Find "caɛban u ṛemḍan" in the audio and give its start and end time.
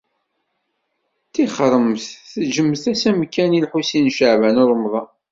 4.17-5.09